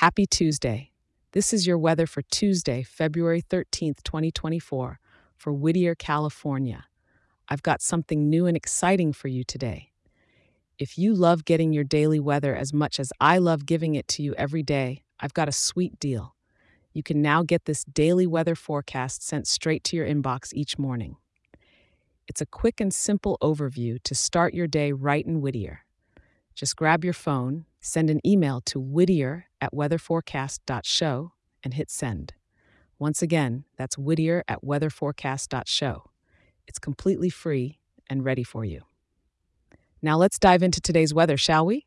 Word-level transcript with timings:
Happy 0.00 0.26
Tuesday. 0.26 0.92
This 1.32 1.52
is 1.52 1.66
your 1.66 1.76
weather 1.76 2.06
for 2.06 2.22
Tuesday, 2.22 2.84
February 2.84 3.42
13th, 3.42 4.04
2024, 4.04 5.00
for 5.36 5.52
Whittier, 5.52 5.96
California. 5.96 6.84
I've 7.48 7.64
got 7.64 7.82
something 7.82 8.30
new 8.30 8.46
and 8.46 8.56
exciting 8.56 9.12
for 9.12 9.26
you 9.26 9.42
today. 9.42 9.90
If 10.78 10.98
you 10.98 11.14
love 11.14 11.44
getting 11.44 11.72
your 11.72 11.82
daily 11.82 12.20
weather 12.20 12.54
as 12.54 12.72
much 12.72 13.00
as 13.00 13.12
I 13.20 13.38
love 13.38 13.66
giving 13.66 13.96
it 13.96 14.06
to 14.10 14.22
you 14.22 14.36
every 14.36 14.62
day, 14.62 15.02
I've 15.18 15.34
got 15.34 15.48
a 15.48 15.52
sweet 15.52 15.98
deal. 15.98 16.36
You 16.92 17.02
can 17.02 17.20
now 17.20 17.42
get 17.42 17.64
this 17.64 17.82
daily 17.82 18.28
weather 18.28 18.54
forecast 18.54 19.24
sent 19.24 19.48
straight 19.48 19.82
to 19.82 19.96
your 19.96 20.06
inbox 20.06 20.54
each 20.54 20.78
morning. 20.78 21.16
It's 22.28 22.40
a 22.40 22.46
quick 22.46 22.80
and 22.80 22.94
simple 22.94 23.36
overview 23.42 24.00
to 24.04 24.14
start 24.14 24.54
your 24.54 24.68
day 24.68 24.92
right 24.92 25.26
in 25.26 25.40
Whittier. 25.40 25.80
Just 26.54 26.76
grab 26.76 27.02
your 27.02 27.14
phone, 27.14 27.64
send 27.80 28.10
an 28.10 28.20
email 28.24 28.60
to 28.60 28.78
whittier 28.78 29.47
at 29.60 29.72
weatherforecast.show, 29.72 31.32
and 31.64 31.74
hit 31.74 31.90
send. 31.90 32.34
Once 32.98 33.22
again, 33.22 33.64
that's 33.76 33.98
whittier 33.98 34.44
at 34.48 34.62
weatherforecast.show. 34.62 36.10
It's 36.66 36.78
completely 36.78 37.30
free 37.30 37.78
and 38.08 38.24
ready 38.24 38.42
for 38.42 38.64
you. 38.64 38.82
Now 40.02 40.16
let's 40.16 40.38
dive 40.38 40.62
into 40.62 40.80
today's 40.80 41.12
weather, 41.12 41.36
shall 41.36 41.66
we? 41.66 41.86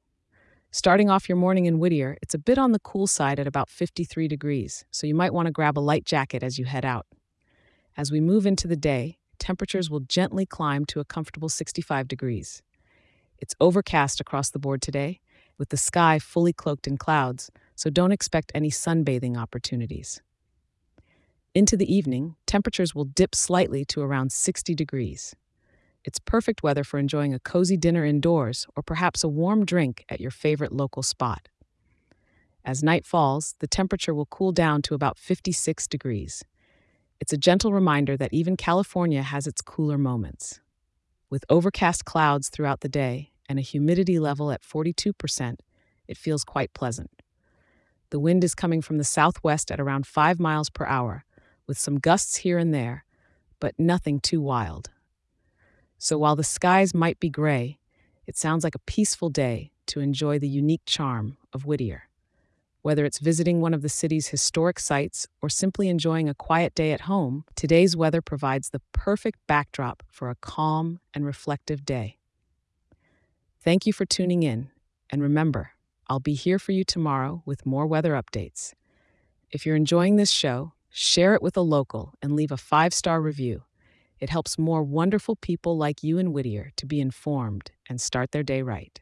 Starting 0.74 1.10
off 1.10 1.28
your 1.28 1.38
morning 1.38 1.66
in 1.66 1.80
Whittier, 1.80 2.18
it's 2.22 2.34
a 2.34 2.40
bit 2.40 2.58
on 2.58 2.72
the 2.72 2.80
cool 2.80 3.06
side 3.06 3.40
at 3.40 3.48
about 3.48 3.70
53 3.70 4.30
degrees, 4.30 4.86
so 4.90 5.06
you 5.06 5.14
might 5.14 5.34
want 5.34 5.48
to 5.48 5.52
grab 5.52 5.78
a 5.78 5.82
light 5.82 6.06
jacket 6.06 6.44
as 6.44 6.58
you 6.58 6.64
head 6.64 6.86
out. 6.86 7.06
As 7.98 8.10
we 8.10 8.22
move 8.22 8.46
into 8.46 8.68
the 8.70 8.78
day, 8.78 9.18
temperatures 9.38 9.90
will 9.90 10.00
gently 10.00 10.46
climb 10.46 10.86
to 10.86 11.02
a 11.02 11.06
comfortable 11.06 11.50
65 11.50 12.08
degrees. 12.08 12.62
It's 13.38 13.56
overcast 13.60 14.22
across 14.22 14.50
the 14.50 14.60
board 14.60 14.82
today, 14.82 15.20
with 15.58 15.70
the 15.70 15.78
sky 15.78 16.20
fully 16.20 16.54
cloaked 16.54 16.88
in 16.88 16.98
clouds, 16.98 17.52
so 17.76 17.90
don't 17.90 18.12
expect 18.12 18.52
any 18.54 18.70
sunbathing 18.70 19.38
opportunities. 19.38 20.22
Into 21.54 21.76
the 21.76 21.94
evening, 21.94 22.36
temperatures 22.46 22.96
will 22.96 23.06
dip 23.06 23.36
slightly 23.36 23.84
to 23.86 24.02
around 24.02 24.32
60 24.32 24.74
degrees. 24.74 25.36
It's 26.04 26.20
perfect 26.20 26.64
weather 26.64 26.84
for 26.84 26.98
enjoying 26.98 27.34
a 27.34 27.40
cozy 27.40 27.78
dinner 27.78 28.06
indoors 28.06 28.66
or 28.76 28.84
perhaps 28.84 29.24
a 29.24 29.28
warm 29.28 29.66
drink 29.66 30.06
at 30.10 30.22
your 30.22 30.32
favorite 30.32 30.72
local 30.72 31.04
spot. 31.04 31.50
As 32.64 32.84
night 32.84 33.06
falls, 33.06 33.56
the 33.60 33.68
temperature 33.68 34.14
will 34.14 34.28
cool 34.28 34.52
down 34.52 34.82
to 34.84 34.94
about 34.94 35.18
56 35.18 35.88
degrees. 35.88 36.44
It's 37.20 37.34
a 37.34 37.38
gentle 37.38 37.74
reminder 37.74 38.18
that 38.18 38.34
even 38.34 38.58
California 38.58 39.22
has 39.22 39.46
its 39.46 39.62
cooler 39.62 39.98
moments. 39.98 40.60
With 41.30 41.46
overcast 41.50 42.06
clouds 42.06 42.50
throughout 42.50 42.82
the 42.82 42.90
day 42.90 43.32
and 43.48 43.60
a 43.60 43.64
humidity 43.64 44.20
level 44.20 44.52
at 44.52 44.64
42%, 44.64 45.60
it 46.08 46.18
feels 46.18 46.44
quite 46.44 46.74
pleasant. 46.74 47.21
The 48.12 48.20
wind 48.20 48.44
is 48.44 48.54
coming 48.54 48.82
from 48.82 48.98
the 48.98 49.04
southwest 49.04 49.72
at 49.72 49.80
around 49.80 50.06
5 50.06 50.40
miles 50.40 50.70
per 50.70 50.86
hour, 50.86 51.26
with 51.66 51.78
some 51.78 51.98
gusts 51.98 52.38
here 52.38 52.58
and 52.58 52.74
there, 52.74 53.06
but 53.60 53.74
nothing 53.80 54.20
too 54.20 54.42
wild. 54.42 54.90
So 55.98 56.18
while 56.18 56.36
the 56.36 56.44
skies 56.44 56.94
might 56.94 57.20
be 57.20 57.30
gray, 57.30 57.80
it 58.28 58.38
sounds 58.38 58.64
like 58.64 58.76
a 58.76 58.80
peaceful 58.80 59.30
day 59.30 59.72
to 59.88 60.02
enjoy 60.02 60.40
the 60.40 60.48
unique 60.48 60.84
charm 60.86 61.38
of 61.54 61.66
Whittier. 61.66 62.10
Whether 62.82 63.06
it's 63.06 63.20
visiting 63.20 63.62
one 63.62 63.74
of 63.74 63.82
the 63.82 63.90
city's 63.90 64.28
historic 64.28 64.80
sites 64.80 65.28
or 65.42 65.50
simply 65.50 65.88
enjoying 65.88 66.28
a 66.28 66.34
quiet 66.34 66.76
day 66.76 66.92
at 66.92 67.02
home, 67.02 67.46
today's 67.56 67.96
weather 67.96 68.22
provides 68.22 68.72
the 68.72 68.82
perfect 68.92 69.40
backdrop 69.48 70.04
for 70.10 70.30
a 70.30 70.36
calm 70.36 71.00
and 71.14 71.26
reflective 71.26 71.86
day. 71.86 72.18
Thank 73.64 73.86
you 73.86 73.94
for 73.94 74.06
tuning 74.06 74.44
in, 74.44 74.70
and 75.10 75.22
remember, 75.22 75.72
I'll 76.08 76.20
be 76.20 76.34
here 76.34 76.60
for 76.60 76.72
you 76.72 76.84
tomorrow 76.84 77.44
with 77.46 77.66
more 77.66 77.88
weather 77.88 78.14
updates. 78.14 78.74
If 79.50 79.66
you're 79.66 79.76
enjoying 79.76 80.16
this 80.16 80.32
show, 80.32 80.74
share 80.90 81.34
it 81.36 81.42
with 81.42 81.58
a 81.58 81.62
local 81.62 82.14
and 82.22 82.36
leave 82.36 82.52
a 82.52 82.58
five 82.58 82.94
star 82.94 83.22
review. 83.22 83.64
It 84.20 84.30
helps 84.30 84.60
more 84.60 84.84
wonderful 84.84 85.36
people 85.36 85.78
like 85.78 86.04
you 86.04 86.18
and 86.20 86.34
Whittier 86.34 86.72
to 86.78 86.86
be 86.86 87.02
informed 87.02 87.72
and 87.90 88.00
start 88.00 88.32
their 88.32 88.44
day 88.44 88.62
right. 88.62 89.00